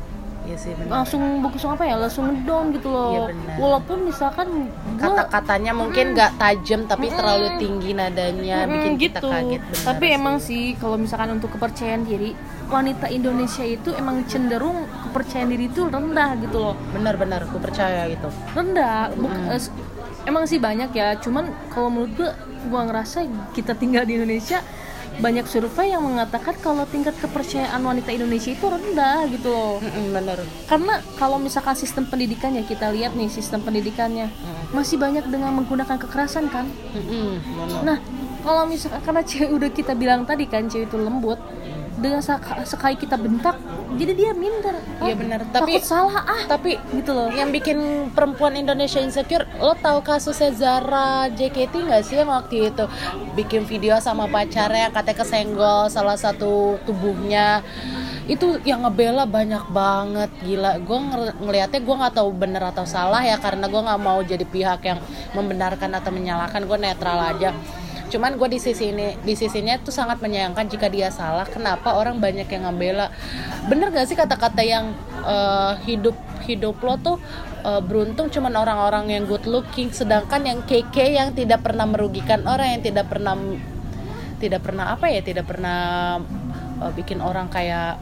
Iya 0.49 0.57
sih 0.57 0.73
benar. 0.73 1.05
Langsung 1.05 1.23
langsung 1.45 1.71
apa 1.77 1.85
ya? 1.85 1.95
Langsung 2.01 2.27
down 2.49 2.73
gitu 2.73 2.89
loh. 2.89 3.13
Iya 3.13 3.21
benar. 3.29 3.57
Walaupun 3.61 3.99
misalkan 4.09 4.49
kata-katanya 4.97 5.73
mungkin 5.77 6.17
nggak 6.17 6.33
mm, 6.33 6.41
tajam 6.41 6.81
tapi 6.89 7.07
mm, 7.13 7.15
terlalu 7.21 7.49
tinggi 7.61 7.91
nadanya 7.93 8.57
mm, 8.65 8.71
bikin 8.73 8.93
gitu. 8.97 9.05
kita 9.05 9.19
kaget 9.21 9.63
benar. 9.69 9.85
Tapi 9.93 10.07
sih. 10.09 10.17
emang 10.17 10.37
sih 10.41 10.63
kalau 10.81 10.97
misalkan 10.97 11.31
untuk 11.37 11.51
kepercayaan 11.53 12.03
diri 12.09 12.33
wanita 12.73 13.07
Indonesia 13.13 13.65
itu 13.65 13.93
emang 13.93 14.25
cenderung 14.25 14.89
kepercayaan 15.09 15.49
diri 15.53 15.69
itu 15.69 15.85
rendah 15.85 16.31
gitu 16.41 16.57
loh. 16.57 16.75
Benar-benar 16.97 17.45
aku 17.45 17.61
percaya 17.61 18.09
gitu. 18.09 18.33
Rendah. 18.57 19.13
Buk 19.13 19.29
mm. 19.29 19.53
eh, 19.53 19.63
emang 20.25 20.49
sih 20.49 20.57
banyak 20.57 20.97
ya. 20.97 21.21
Cuman 21.21 21.53
kalau 21.69 21.93
menurut 21.93 22.13
gua 22.17 22.31
gua 22.73 22.83
ngerasa 22.89 23.29
kita 23.53 23.77
tinggal 23.77 24.09
di 24.09 24.17
Indonesia 24.17 24.65
banyak 25.19 25.47
survei 25.51 25.91
yang 25.91 26.07
mengatakan 26.07 26.55
kalau 26.63 26.87
tingkat 26.87 27.15
kepercayaan 27.19 27.83
wanita 27.83 28.15
Indonesia 28.15 28.55
itu 28.55 28.67
rendah 28.67 29.27
gitu 29.31 29.51
loh. 29.51 29.83
benar. 30.15 30.39
Karena 30.71 31.03
kalau 31.19 31.43
misalkan 31.43 31.75
sistem 31.75 32.07
pendidikannya 32.07 32.63
kita 32.65 32.91
lihat 32.95 33.19
nih 33.19 33.27
sistem 33.27 33.61
pendidikannya 33.67 34.31
mm. 34.31 34.75
masih 34.75 34.97
banyak 34.97 35.27
dengan 35.27 35.59
menggunakan 35.59 35.99
kekerasan 35.99 36.47
kan. 36.49 36.71
Mm-mm, 36.95 37.43
nah 37.83 37.99
kalau 38.47 38.65
misalkan 38.71 39.03
karena 39.03 39.23
cewek 39.29 39.51
udah 39.51 39.71
kita 39.75 39.93
bilang 39.99 40.23
tadi 40.23 40.47
kan 40.47 40.71
cewek 40.71 40.87
itu 40.87 40.97
lembut 40.97 41.39
dengan 41.99 42.23
sekali 42.63 42.95
kita 42.95 43.19
bentak 43.19 43.59
jadi 43.97 44.13
dia 44.13 44.31
minder. 44.37 44.77
Iya 45.01 45.15
oh, 45.15 45.17
benar. 45.17 45.41
Tapi 45.49 45.81
salah 45.81 46.21
ah. 46.29 46.43
tapi 46.45 46.77
gitu 46.93 47.17
loh 47.17 47.33
yang 47.33 47.49
bikin 47.49 48.11
perempuan 48.13 48.59
Indonesia 48.61 49.01
insecure 49.01 49.49
lo 49.57 49.73
tahu 49.79 50.05
kasusnya 50.05 50.53
Zara 50.53 51.33
JKT 51.33 51.89
nggak 51.89 52.03
sih 52.05 52.21
yang 52.21 52.29
waktu 52.29 52.69
itu? 52.69 52.85
Bikin 53.33 53.65
video 53.65 53.97
sama 54.05 54.29
pacarnya 54.29 54.93
katanya 54.93 55.17
kesenggol 55.25 55.89
salah 55.89 56.21
satu 56.21 56.77
tubuhnya. 56.85 57.65
Itu 58.29 58.61
yang 58.69 58.85
ngebela 58.85 59.25
banyak 59.25 59.73
banget 59.73 60.29
gila. 60.45 60.77
Gue 60.85 60.99
ngelihatnya 61.41 61.81
gue 61.81 61.95
nggak 61.97 62.15
tahu 62.21 62.29
bener 62.37 62.61
atau 62.61 62.85
salah 62.85 63.25
ya 63.25 63.41
karena 63.41 63.73
gue 63.73 63.81
nggak 63.81 64.01
mau 64.05 64.21
jadi 64.21 64.45
pihak 64.45 64.81
yang 64.85 65.01
membenarkan 65.33 65.97
atau 65.97 66.13
menyalahkan. 66.13 66.61
Gue 66.69 66.77
netral 66.77 67.17
aja 67.25 67.57
cuman 68.09 68.41
gue 68.41 68.49
di 68.57 68.61
sisi 68.61 68.91
ini 68.91 69.15
di 69.21 69.37
sisinya 69.37 69.77
tuh 69.79 69.93
sangat 69.93 70.19
menyayangkan 70.25 70.67
jika 70.67 70.89
dia 70.89 71.13
salah 71.13 71.45
kenapa 71.45 71.95
orang 71.95 72.19
banyak 72.19 72.49
yang 72.49 72.65
ngebela. 72.69 73.13
Bener 73.69 73.93
gak 73.93 74.09
sih 74.09 74.17
kata-kata 74.17 74.65
yang 74.65 74.97
uh, 75.23 75.77
hidup 75.85 76.17
hidup 76.49 76.81
lo 76.81 76.97
tuh 76.97 77.17
uh, 77.63 77.85
beruntung 77.85 78.33
cuman 78.33 78.57
orang-orang 78.57 79.13
yang 79.13 79.25
good 79.29 79.45
looking 79.45 79.93
sedangkan 79.93 80.41
yang 80.49 80.61
keke 80.65 81.13
yang 81.13 81.37
tidak 81.37 81.61
pernah 81.61 81.85
merugikan 81.85 82.41
orang 82.49 82.81
yang 82.81 82.83
tidak 82.83 83.07
pernah 83.13 83.37
tidak 84.39 84.65
pernah 84.65 84.97
apa 84.97 85.07
ya 85.13 85.21
tidak 85.21 85.45
pernah 85.45 85.79
uh, 86.81 86.93
bikin 86.97 87.21
orang 87.21 87.53
kayak 87.53 88.01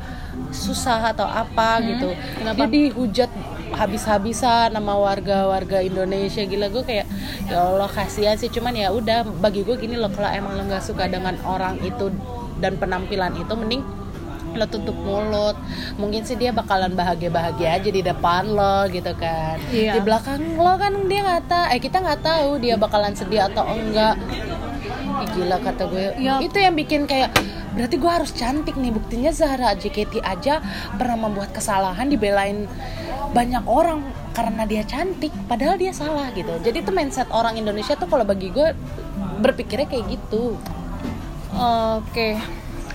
susah 0.50 1.12
atau 1.12 1.26
apa 1.26 1.78
hmm, 1.78 1.84
gitu. 1.92 2.08
Kenapa? 2.40 2.64
dia 2.66 2.68
dihujat 2.90 3.30
habis-habisan 3.74 4.72
nama 4.72 4.94
warga-warga 4.96 5.82
Indonesia 5.82 6.42
gila. 6.46 6.72
Gue 6.72 6.84
kayak 6.86 7.06
ya 7.50 7.60
Allah 7.60 7.90
kasihan 7.90 8.36
sih. 8.38 8.48
Cuman 8.48 8.72
ya 8.76 8.90
udah 8.94 9.26
bagi 9.42 9.66
gue 9.66 9.76
gini 9.76 9.98
loh 9.98 10.10
kalau 10.12 10.30
emang 10.30 10.56
lo 10.56 10.62
nggak 10.64 10.84
suka 10.84 11.10
dengan 11.10 11.36
orang 11.44 11.76
itu 11.82 12.12
dan 12.56 12.80
penampilan 12.80 13.36
itu 13.36 13.52
mending 13.52 13.84
lo 14.56 14.64
tutup 14.64 14.96
mulut. 14.96 15.56
Mungkin 16.00 16.24
sih 16.24 16.40
dia 16.40 16.50
bakalan 16.50 16.96
bahagia 16.96 17.28
bahagia 17.28 17.76
aja 17.76 17.90
di 17.92 18.00
depan 18.00 18.48
lo 18.48 18.88
gitu 18.88 19.12
kan. 19.20 19.60
Iya. 19.68 19.98
di 19.98 20.00
belakang 20.00 20.56
lo 20.56 20.72
kan 20.80 20.92
dia 21.06 21.20
nggak 21.20 21.44
tahu 21.44 21.66
eh 21.76 21.80
kita 21.80 21.96
nggak 22.00 22.20
tahu 22.24 22.50
dia 22.58 22.74
bakalan 22.80 23.12
sedih 23.12 23.44
atau 23.52 23.68
enggak. 23.68 24.16
Ih, 25.16 25.28
gila 25.36 25.56
kata 25.60 25.84
gue. 25.88 26.04
Ya. 26.20 26.40
itu 26.40 26.56
yang 26.56 26.74
bikin 26.76 27.04
kayak 27.04 27.32
berarti 27.76 27.96
gue 28.00 28.10
harus 28.10 28.32
cantik 28.32 28.74
nih. 28.80 28.90
Buktinya 28.90 29.30
Zahra 29.30 29.76
JKT 29.76 30.24
aja 30.24 30.64
pernah 30.96 31.28
membuat 31.28 31.52
kesalahan 31.52 32.08
dibelain 32.08 32.64
banyak 33.36 33.62
orang 33.68 34.02
karena 34.32 34.64
dia 34.64 34.82
cantik. 34.82 35.30
Padahal 35.46 35.76
dia 35.76 35.92
salah 35.92 36.32
gitu. 36.32 36.56
Jadi 36.64 36.82
itu 36.82 36.90
mindset 36.90 37.28
orang 37.30 37.60
Indonesia 37.60 37.94
tuh 37.94 38.08
kalau 38.08 38.24
bagi 38.24 38.48
gue 38.50 38.72
berpikirnya 39.44 39.86
kayak 39.86 40.16
gitu. 40.16 40.56
Oke. 42.00 42.40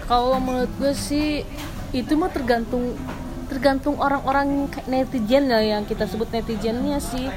Kalau 0.10 0.42
menurut 0.42 0.74
gue 0.76 0.92
sih 0.92 1.46
itu 1.96 2.14
mah 2.20 2.34
tergantung 2.34 2.98
tergantung 3.52 4.00
orang-orang 4.00 4.72
netizen 4.88 5.52
lah 5.52 5.60
yang 5.60 5.84
kita 5.84 6.08
sebut 6.08 6.32
netizennya 6.32 7.04
sih 7.04 7.28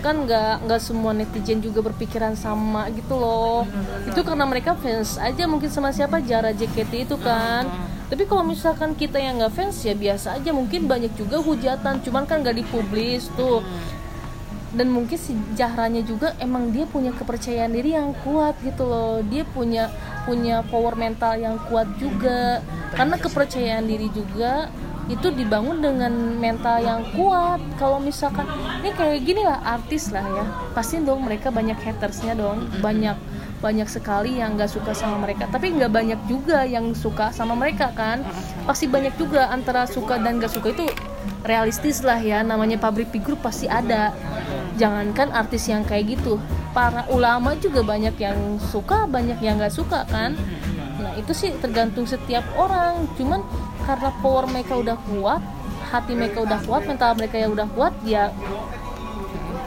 kan 0.00 0.24
nggak 0.24 0.66
nggak 0.66 0.80
semua 0.80 1.12
netizen 1.12 1.60
juga 1.60 1.84
berpikiran 1.84 2.34
sama 2.36 2.88
gitu 2.92 3.16
loh. 3.16 3.68
Itu 4.08 4.24
karena 4.24 4.48
mereka 4.48 4.76
fans 4.76 5.20
aja 5.20 5.44
mungkin 5.44 5.68
sama 5.68 5.92
siapa 5.92 6.24
Jara 6.24 6.50
JKT 6.50 7.08
itu 7.08 7.16
kan. 7.20 7.68
Tapi 8.10 8.26
kalau 8.26 8.42
misalkan 8.42 8.98
kita 8.98 9.22
yang 9.22 9.38
nggak 9.38 9.54
fans 9.54 9.80
ya 9.86 9.94
biasa 9.94 10.40
aja. 10.40 10.50
Mungkin 10.50 10.90
banyak 10.90 11.14
juga 11.14 11.38
hujatan 11.38 12.02
cuman 12.02 12.24
kan 12.26 12.42
nggak 12.42 12.58
dipublis 12.64 13.30
tuh. 13.38 13.62
Dan 14.70 14.90
mungkin 14.90 15.18
si 15.18 15.34
Jahranya 15.58 16.02
juga 16.06 16.34
emang 16.38 16.70
dia 16.70 16.86
punya 16.86 17.10
kepercayaan 17.10 17.74
diri 17.74 17.94
yang 17.94 18.14
kuat 18.22 18.58
gitu 18.62 18.86
loh. 18.86 19.18
Dia 19.26 19.42
punya 19.46 19.90
punya 20.26 20.62
power 20.66 20.94
mental 20.94 21.38
yang 21.38 21.58
kuat 21.70 21.86
juga. 21.98 22.62
Karena 22.94 23.14
kepercayaan 23.18 23.86
diri 23.86 24.10
juga 24.10 24.70
itu 25.10 25.34
dibangun 25.34 25.82
dengan 25.82 26.14
mental 26.38 26.78
yang 26.78 27.02
kuat. 27.18 27.58
Kalau 27.76 27.98
misalkan 27.98 28.46
ini 28.80 28.94
kayak 28.94 29.18
gini 29.26 29.42
lah 29.42 29.58
artis 29.66 30.14
lah 30.14 30.22
ya. 30.22 30.44
Pasti 30.70 31.02
dong 31.02 31.26
mereka 31.26 31.50
banyak 31.50 31.74
hatersnya 31.82 32.38
dong. 32.38 32.70
Banyak 32.78 33.18
banyak 33.60 33.90
sekali 33.90 34.38
yang 34.38 34.54
gak 34.54 34.70
suka 34.70 34.94
sama 34.94 35.20
mereka. 35.20 35.50
Tapi 35.50 35.74
nggak 35.76 35.92
banyak 35.92 36.20
juga 36.30 36.62
yang 36.64 36.94
suka 36.94 37.34
sama 37.34 37.58
mereka 37.58 37.90
kan. 37.92 38.22
Pasti 38.64 38.86
banyak 38.86 39.18
juga 39.18 39.50
antara 39.50 39.84
suka 39.90 40.16
dan 40.16 40.38
gak 40.38 40.54
suka 40.54 40.70
itu 40.70 40.86
realistis 41.42 42.06
lah 42.06 42.22
ya. 42.22 42.46
Namanya 42.46 42.78
pabrik 42.78 43.10
figur 43.10 43.34
pasti 43.42 43.66
ada. 43.66 44.14
Jangankan 44.78 45.34
artis 45.34 45.66
yang 45.66 45.82
kayak 45.82 46.16
gitu. 46.16 46.38
Para 46.70 47.02
ulama 47.10 47.58
juga 47.58 47.82
banyak 47.82 48.14
yang 48.22 48.62
suka 48.62 49.10
banyak 49.10 49.42
yang 49.42 49.58
gak 49.58 49.74
suka 49.74 50.06
kan 50.06 50.38
nah 51.10 51.18
itu 51.18 51.34
sih 51.34 51.50
tergantung 51.58 52.06
setiap 52.06 52.46
orang. 52.54 53.10
Cuman 53.18 53.42
karena 53.82 54.14
power 54.22 54.46
mereka 54.46 54.78
udah 54.78 54.94
kuat 55.10 55.42
hati 55.90 56.14
mereka 56.14 56.46
udah 56.46 56.62
kuat 56.62 56.86
mental 56.86 57.18
mereka 57.18 57.34
yang 57.34 57.50
udah 57.50 57.66
kuat 57.74 57.90
ya 58.06 58.30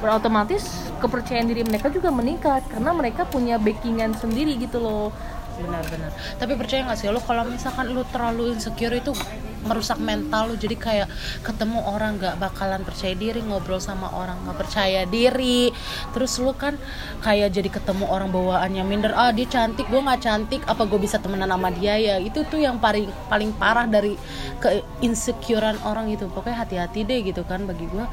otomatis 0.03 0.91
kepercayaan 0.99 1.47
diri 1.47 1.63
mereka 1.63 1.87
juga 1.87 2.11
meningkat 2.11 2.63
karena 2.67 2.91
mereka 2.91 3.23
punya 3.23 3.55
backingan 3.55 4.15
sendiri 4.15 4.59
gitu 4.59 4.79
loh. 4.79 5.15
Benar-benar. 5.59 6.11
Tapi 6.39 6.59
percaya 6.59 6.83
nggak 6.87 6.99
sih 6.99 7.07
lo 7.07 7.23
kalau 7.23 7.47
misalkan 7.47 7.91
lo 7.91 8.03
terlalu 8.11 8.55
insecure 8.55 8.95
itu 8.99 9.15
merusak 9.63 9.99
mental 9.99 10.51
lo 10.51 10.55
jadi 10.59 10.75
kayak 10.75 11.07
ketemu 11.41 11.79
orang 11.83 12.19
nggak 12.19 12.35
bakalan 12.39 12.83
percaya 12.83 13.15
diri 13.15 13.39
ngobrol 13.43 13.79
sama 13.79 14.11
orang 14.11 14.39
nggak 14.43 14.57
percaya 14.59 15.07
diri. 15.07 15.71
Terus 16.11 16.39
lo 16.43 16.53
kan 16.53 16.75
kayak 17.23 17.55
jadi 17.55 17.69
ketemu 17.71 18.05
orang 18.07 18.29
bawaannya 18.29 18.83
minder 18.83 19.13
ah 19.15 19.31
dia 19.31 19.47
cantik 19.47 19.87
gue 19.87 20.01
nggak 20.03 20.21
cantik 20.21 20.61
apa 20.67 20.83
gue 20.83 20.99
bisa 20.99 21.17
temenan 21.17 21.49
sama 21.49 21.71
dia 21.71 21.95
ya? 21.95 22.15
Itu 22.19 22.43
tuh 22.47 22.59
yang 22.59 22.77
paling 22.77 23.07
paling 23.31 23.51
parah 23.55 23.87
dari 23.87 24.19
ke 24.59 24.83
insecurean 25.03 25.79
orang 25.87 26.11
itu 26.11 26.27
pokoknya 26.29 26.67
hati-hati 26.67 27.07
deh 27.07 27.19
gitu 27.23 27.43
kan 27.47 27.63
bagi 27.63 27.87
gue 27.87 28.05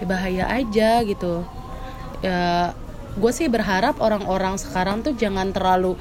ya 0.00 0.04
bahaya 0.08 0.44
aja 0.48 1.04
gitu. 1.04 1.44
Ya 2.24 2.72
gue 3.14 3.30
sih 3.30 3.46
berharap 3.46 4.02
orang-orang 4.02 4.58
sekarang 4.58 5.06
tuh 5.06 5.14
jangan 5.14 5.54
terlalu 5.54 5.94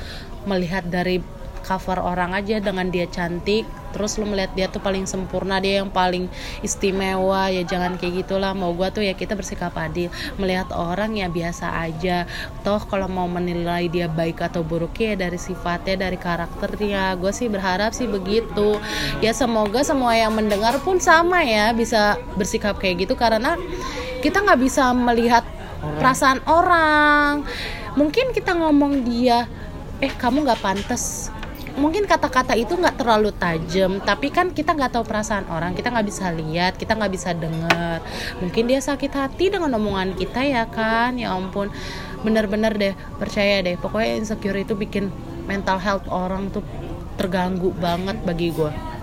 melihat 0.49 0.81
dari 0.89 1.21
cover 1.63 2.01
orang 2.01 2.35
aja 2.35 2.59
dengan 2.59 2.89
dia 2.91 3.07
cantik 3.07 3.63
terus 3.93 4.17
lu 4.17 4.25
melihat 4.25 4.49
dia 4.57 4.65
tuh 4.65 4.81
paling 4.81 5.05
sempurna 5.05 5.61
dia 5.61 5.85
yang 5.85 5.93
paling 5.93 6.25
istimewa 6.65 7.53
ya 7.53 7.61
jangan 7.61 7.95
kayak 8.01 8.25
gitulah. 8.25 8.57
Mau 8.57 8.73
gue 8.73 8.89
tuh 8.89 9.05
ya 9.05 9.13
kita 9.13 9.37
bersikap 9.37 9.77
adil. 9.77 10.09
Melihat 10.41 10.73
orang 10.73 11.13
ya 11.13 11.29
biasa 11.29 11.69
aja. 11.85 12.25
Toh 12.65 12.81
kalau 12.89 13.05
mau 13.05 13.29
menilai 13.29 13.87
dia 13.87 14.09
baik 14.09 14.41
atau 14.41 14.65
buruk 14.65 14.97
ya 14.97 15.13
dari 15.13 15.37
sifatnya 15.37 16.09
dari 16.09 16.17
karakternya. 16.17 17.13
Gue 17.21 17.29
sih 17.29 17.47
berharap 17.47 17.93
sih 17.93 18.09
begitu. 18.09 18.81
Ya 19.21 19.31
semoga 19.37 19.85
semua 19.85 20.17
yang 20.17 20.33
mendengar 20.33 20.81
pun 20.81 20.97
sama 20.97 21.45
ya 21.45 21.69
bisa 21.77 22.17
bersikap 22.33 22.81
kayak 22.81 23.05
gitu. 23.05 23.13
Karena 23.13 23.55
kita 24.25 24.41
nggak 24.41 24.59
bisa 24.59 24.89
melihat 24.97 25.45
orang. 25.79 25.99
perasaan 26.01 26.39
orang. 26.49 27.33
Mungkin 27.93 28.33
kita 28.33 28.57
ngomong 28.57 29.05
dia 29.05 29.45
eh 30.01 30.09
kamu 30.09 30.43
nggak 30.43 30.59
pantas 30.59 31.29
mungkin 31.73 32.05
kata-kata 32.05 32.53
itu 32.53 32.77
nggak 32.77 33.01
terlalu 33.01 33.33
tajam 33.33 33.97
tapi 34.01 34.29
kan 34.29 34.53
kita 34.53 34.77
nggak 34.77 34.93
tahu 34.93 35.03
perasaan 35.09 35.49
orang 35.49 35.73
kita 35.73 35.89
nggak 35.89 36.05
bisa 36.05 36.29
lihat 36.29 36.77
kita 36.77 36.93
nggak 36.93 37.13
bisa 37.13 37.33
dengar. 37.33 37.99
Mungkin 38.39 38.63
dia 38.69 38.79
sakit 38.79 39.11
hati 39.13 39.49
dengan 39.53 39.73
omongan 39.77 40.13
kita 40.13 40.45
ya 40.45 40.69
kan 40.69 41.17
ya 41.17 41.33
ampun. 41.33 41.73
Bener-bener 42.21 42.73
deh 42.77 42.93
percaya 43.17 43.59
deh. 43.65 43.75
Pokoknya 43.75 44.21
insecure 44.21 44.57
itu 44.61 44.77
bikin 44.77 45.09
mental 45.49 45.81
health 45.81 46.07
orang 46.07 46.53
tuh 46.53 46.63
terganggu 47.19 47.69
banget 47.77 48.17
bagi 48.25 48.49
gue 48.49 48.93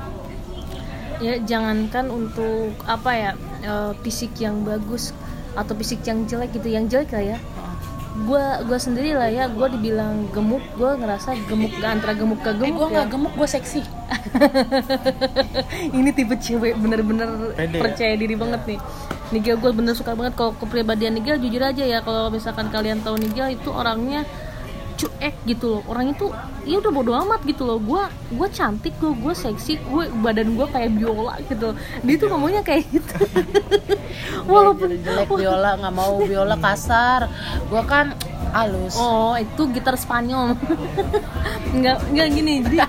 ya 1.21 1.37
jangankan 1.45 2.09
untuk 2.09 2.73
apa 2.89 3.11
ya 3.13 3.31
uh, 3.69 3.93
fisik 4.01 4.41
yang 4.41 4.65
bagus 4.65 5.13
atau 5.53 5.77
fisik 5.77 6.01
yang 6.09 6.25
jelek 6.25 6.57
gitu 6.57 6.69
yang 6.73 6.89
jelek 6.89 7.13
lah 7.13 7.37
ya 7.37 7.39
gue 8.11 8.45
gue 8.67 8.79
sendiri 8.79 9.15
lah 9.15 9.31
ya 9.31 9.47
gue 9.47 9.67
dibilang 9.79 10.27
gemuk 10.35 10.63
gue 10.75 10.91
ngerasa 10.99 11.31
gemuk 11.47 11.71
antara 11.79 12.11
gemuk 12.19 12.43
ke 12.43 12.51
gemuk 12.59 12.67
eh, 12.67 12.75
gue 12.75 12.89
nggak 12.91 13.07
ya. 13.07 13.13
gemuk 13.15 13.33
gue 13.39 13.49
seksi 13.49 13.83
ini 15.99 16.11
tipe 16.11 16.35
cewek 16.35 16.75
bener-bener 16.75 17.55
ya? 17.55 17.79
percaya 17.79 18.15
diri 18.19 18.35
banget 18.35 18.61
nih 18.67 18.81
Nigel 19.31 19.63
gue 19.63 19.71
bener 19.71 19.95
suka 19.95 20.19
banget 20.19 20.35
kalau 20.35 20.59
kepribadian 20.59 21.15
Nigel 21.15 21.39
jujur 21.39 21.63
aja 21.63 21.87
ya 21.87 22.03
kalau 22.03 22.35
misalkan 22.35 22.67
kalian 22.75 22.99
tahu 23.07 23.15
Nigel 23.15 23.55
itu 23.55 23.71
orangnya 23.71 24.27
cuek 25.01 25.35
gitu 25.49 25.67
loh. 25.79 25.83
Orang 25.89 26.13
itu 26.13 26.29
ya 26.69 26.77
udah 26.79 26.93
bodo 26.93 27.13
amat 27.25 27.41
gitu 27.49 27.65
loh. 27.65 27.81
Gue 27.81 28.05
gue 28.29 28.49
cantik 28.53 28.93
gue 29.01 29.13
gue 29.17 29.33
seksi 29.33 29.81
gue 29.81 30.05
badan 30.21 30.53
gue 30.53 30.67
kayak 30.69 30.91
biola 30.93 31.41
gitu. 31.49 31.73
Dia 32.05 32.15
tuh 32.21 32.29
ngomongnya 32.29 32.61
kayak 32.61 32.85
gitu. 32.93 33.17
Walaupun 34.53 35.01
jelek 35.01 35.31
biola 35.33 35.81
nggak 35.81 35.95
mau 35.95 36.21
biola 36.21 36.57
kasar. 36.65 37.33
Gue 37.73 37.83
kan 37.89 38.13
halus. 38.53 39.01
Oh 39.01 39.33
itu 39.41 39.73
gitar 39.73 39.97
Spanyol. 39.97 40.59
Nggak 41.79 41.99
nggak 42.11 42.29
gini 42.35 42.55
jadi 42.67 42.83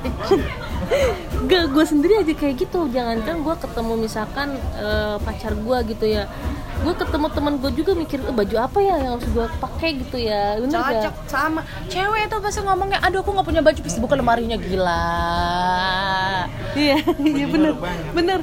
gak 1.48 1.72
gue 1.72 1.86
sendiri 1.88 2.20
aja 2.20 2.34
kayak 2.36 2.56
gitu. 2.68 2.90
Jangankan 2.92 3.46
gue 3.46 3.56
ketemu 3.62 3.94
misalkan 3.96 4.58
uh, 4.76 5.16
pacar 5.24 5.56
gue 5.56 5.78
gitu 5.96 6.06
ya 6.10 6.28
gue 6.82 6.94
ketemu 6.98 7.28
teman 7.30 7.54
gue 7.62 7.72
juga 7.78 7.92
mikir 7.94 8.20
e, 8.26 8.32
baju 8.34 8.56
apa 8.58 8.78
ya 8.82 8.96
yang 8.98 9.14
harus 9.18 9.28
gue 9.30 9.46
pakai 9.62 9.90
gitu 10.02 10.18
ya? 10.18 10.58
Bener 10.58 10.82
cocok 10.82 11.14
gak? 11.14 11.30
sama 11.30 11.62
cewek 11.86 12.22
itu 12.26 12.36
pasti 12.42 12.60
ngomongnya 12.66 13.00
aduh 13.06 13.22
aku 13.22 13.30
nggak 13.38 13.48
punya 13.48 13.62
baju. 13.62 13.80
Pasti 13.86 14.00
buka 14.02 14.16
lemarinya 14.18 14.58
gila. 14.58 15.06
Iya 16.74 16.98
iya 17.22 17.46
bener 17.46 17.74
bener. 18.18 18.40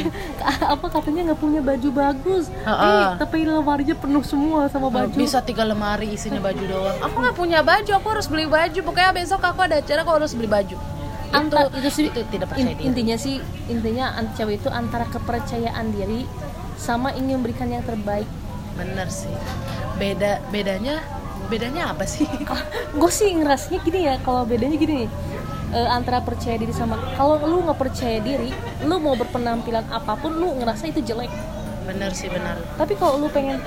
Apa 0.72 0.86
katanya 0.88 1.32
nggak 1.32 1.40
punya 1.40 1.60
baju 1.60 1.88
bagus? 1.92 2.48
Uh 2.64 2.70
-uh. 2.72 2.86
eh 2.88 3.06
tapi 3.20 3.44
lemarinya 3.44 3.96
penuh 3.98 4.24
semua 4.24 4.72
sama 4.72 4.88
baju. 4.88 5.12
bisa 5.12 5.44
tiga 5.44 5.68
lemari 5.68 6.16
isinya 6.16 6.40
baju 6.40 6.62
doang. 6.64 6.96
Aku 7.04 7.16
nggak 7.20 7.36
punya 7.36 7.60
baju 7.60 7.90
aku 7.92 8.06
harus 8.08 8.26
beli 8.26 8.48
baju. 8.48 8.78
Pokoknya 8.80 9.12
besok 9.12 9.44
aku 9.44 9.60
ada 9.68 9.84
acara 9.84 10.00
aku 10.00 10.12
harus 10.16 10.32
beli 10.32 10.48
baju. 10.48 10.76
Anta, 11.34 11.66
itu, 11.66 11.82
itu 11.82 11.90
sih 11.90 12.04
itu 12.06 12.20
tidak 12.30 12.54
percaya 12.54 12.70
in, 12.70 12.78
diri. 12.78 12.86
intinya 12.86 13.16
sih 13.18 13.42
intinya 13.66 14.14
cewek 14.38 14.62
itu 14.62 14.68
antara 14.70 15.04
kepercayaan 15.10 15.90
diri 15.90 16.22
sama 16.76 17.12
ingin 17.16 17.40
memberikan 17.40 17.68
yang 17.72 17.82
terbaik. 17.82 18.28
Bener 18.76 19.08
sih. 19.08 19.32
Beda 19.96 20.38
bedanya 20.52 21.00
bedanya 21.48 21.96
apa 21.96 22.04
sih? 22.04 22.28
Gue 23.00 23.10
sih 23.10 23.32
ngerasnya 23.32 23.80
gini 23.82 24.06
ya 24.06 24.14
kalau 24.22 24.44
bedanya 24.44 24.76
gini 24.76 25.08
e, 25.72 25.80
antara 25.88 26.20
percaya 26.20 26.60
diri 26.60 26.72
sama 26.72 27.00
kalau 27.16 27.40
lu 27.40 27.64
nggak 27.64 27.78
percaya 27.80 28.18
diri 28.20 28.52
lu 28.84 28.96
mau 29.00 29.16
berpenampilan 29.16 29.88
apa 29.88 30.14
pun 30.20 30.36
lu 30.36 30.52
ngerasa 30.60 30.92
itu 30.92 31.00
jelek. 31.02 31.32
Bener 31.88 32.12
sih 32.12 32.28
benar 32.28 32.60
tapi 32.76 32.98
kalau 32.98 33.16
lu 33.16 33.28
pengen 33.32 33.62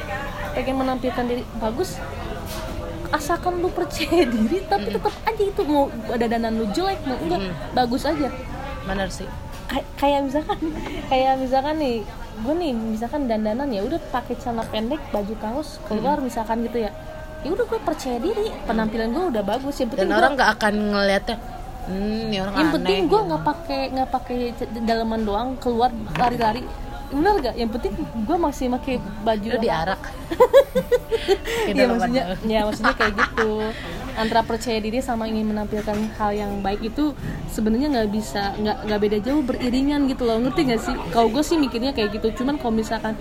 pengen 0.54 0.76
menampilkan 0.78 1.26
diri 1.26 1.44
bagus 1.58 1.98
asalkan 3.10 3.58
lu 3.58 3.74
percaya 3.74 4.28
diri 4.28 4.62
tapi 4.70 4.94
mm. 4.94 4.96
tetap 5.02 5.16
aja 5.26 5.44
itu 5.44 5.62
mau 5.66 5.90
ada 6.14 6.26
danan 6.30 6.62
lu 6.62 6.70
jelek 6.70 7.02
mau 7.10 7.18
enggak 7.18 7.42
mm. 7.42 7.54
bagus 7.74 8.06
aja. 8.06 8.30
Benar 8.86 9.10
sih 9.10 9.49
Kay 9.70 9.84
kayak 10.02 10.20
misalkan 10.26 10.60
kayak 11.14 11.34
misalkan 11.38 11.76
nih 11.78 11.98
gue 12.40 12.54
nih 12.56 12.72
misalkan 12.74 13.22
dandanan 13.30 13.70
ya 13.70 13.86
udah 13.86 14.00
pakai 14.10 14.34
celana 14.42 14.66
pendek 14.66 15.02
baju 15.14 15.36
kaos 15.38 15.78
keluar 15.86 16.18
hmm. 16.18 16.26
misalkan 16.26 16.66
gitu 16.66 16.90
ya. 16.90 16.92
Ya 17.40 17.50
udah 17.56 17.66
gue 17.70 17.80
percaya 17.80 18.18
diri 18.20 18.52
penampilan 18.68 19.16
gue 19.16 19.24
udah 19.32 19.44
bagus 19.48 19.80
yang 19.80 19.90
penting 19.94 20.12
dan 20.12 20.18
orang 20.18 20.32
nggak 20.36 20.52
akan 20.60 20.74
ngeliatnya 20.92 21.38
hmm, 21.90 22.36
orang 22.38 22.56
yang 22.56 22.72
penting 22.74 23.00
gue 23.10 23.22
nggak 23.32 23.44
pakai 23.44 23.82
nggak 23.96 24.10
pakai 24.12 24.40
dalaman 24.86 25.22
doang 25.26 25.50
keluar 25.58 25.90
lari-lari 26.16 26.64
benar 27.10 27.34
gak 27.42 27.56
yang 27.58 27.72
penting 27.74 27.94
gue 28.00 28.38
masih 28.38 28.66
pakai 28.74 28.96
baju 29.26 29.48
udah 29.56 29.62
diarak. 29.62 30.02
Ya 31.70 31.86
maksudnya 31.86 32.24
ya 32.46 32.60
maksudnya 32.66 32.96
kayak 32.98 33.14
gitu. 33.18 33.62
Antara 34.18 34.42
percaya 34.42 34.82
diri 34.82 35.00
sama 35.00 35.30
ingin 35.30 35.54
menampilkan 35.54 35.98
hal 36.18 36.32
yang 36.34 36.52
baik 36.66 36.82
itu 36.82 37.14
sebenarnya 37.54 37.88
nggak 37.94 38.10
bisa 38.10 38.58
nggak 38.58 38.78
nggak 38.90 39.00
beda 39.00 39.18
jauh 39.22 39.44
beriringan 39.46 40.10
gitu 40.10 40.26
loh. 40.26 40.42
Ngerti 40.42 40.62
gak 40.66 40.82
sih? 40.82 40.96
Kalau 41.14 41.30
gue 41.30 41.44
sih 41.46 41.62
mikirnya 41.62 41.94
kayak 41.94 42.18
gitu. 42.18 42.42
Cuman 42.42 42.58
kalau 42.58 42.74
misalkan 42.74 43.14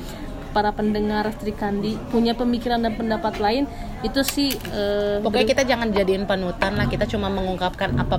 para 0.58 0.74
pendengar 0.74 1.30
Sri 1.38 1.54
Kandi 1.54 1.94
punya 2.10 2.34
pemikiran 2.34 2.82
dan 2.82 2.98
pendapat 2.98 3.38
lain 3.38 3.70
itu 4.02 4.26
sih 4.26 4.50
uh, 4.74 5.22
pokoknya 5.22 5.46
kita 5.54 5.62
jangan 5.62 5.94
jadiin 5.94 6.26
panutan 6.26 6.74
lah 6.74 6.90
kita 6.90 7.06
cuma 7.06 7.30
mengungkapkan 7.30 7.94
apa 7.94 8.18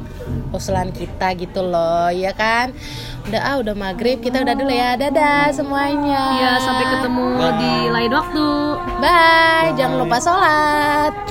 usulan 0.55 0.88
kita 0.96 1.36
gitu 1.36 1.60
loh 1.67 2.08
ya 2.15 2.31
kan 2.31 2.72
udah 3.27 3.41
ah 3.43 3.55
udah 3.60 3.75
maghrib 3.75 4.24
kita 4.24 4.39
udah 4.39 4.55
dulu 4.55 4.72
ya 4.72 4.96
dadah 4.96 5.51
semuanya 5.51 6.22
ya 6.39 6.51
sampai 6.63 6.86
ketemu 6.88 7.27
Bye. 7.36 7.51
di 7.60 7.74
lain 7.91 8.12
waktu 8.15 8.48
Bye. 9.03 9.03
Bye 9.03 9.69
jangan 9.75 9.96
lupa 10.00 10.17
sholat 10.24 11.29